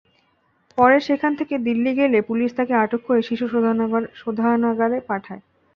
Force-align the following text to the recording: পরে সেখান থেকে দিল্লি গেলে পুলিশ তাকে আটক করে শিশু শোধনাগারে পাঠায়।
পরে 0.77 0.97
সেখান 1.07 1.31
থেকে 1.39 1.55
দিল্লি 1.67 1.91
গেলে 1.95 2.17
পুলিশ 2.29 2.49
তাকে 2.57 2.73
আটক 2.83 3.01
করে 3.07 3.21
শিশু 3.29 3.45
শোধনাগারে 4.21 4.97
পাঠায়। 5.09 5.41